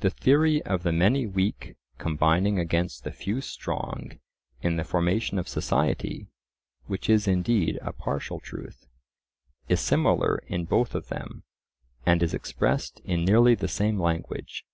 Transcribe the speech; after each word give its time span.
The 0.00 0.10
theory 0.10 0.60
of 0.62 0.82
the 0.82 0.90
many 0.90 1.24
weak 1.24 1.76
combining 1.96 2.58
against 2.58 3.04
the 3.04 3.12
few 3.12 3.40
strong 3.40 4.18
in 4.60 4.74
the 4.74 4.82
formation 4.82 5.38
of 5.38 5.46
society 5.46 6.26
(which 6.86 7.08
is 7.08 7.28
indeed 7.28 7.78
a 7.80 7.92
partial 7.92 8.40
truth), 8.40 8.86
is 9.68 9.78
similar 9.80 10.38
in 10.48 10.64
both 10.64 10.96
of 10.96 11.10
them, 11.10 11.44
and 12.04 12.24
is 12.24 12.34
expressed 12.34 12.98
in 13.04 13.24
nearly 13.24 13.54
the 13.54 13.68
same 13.68 14.00
language. 14.00 14.64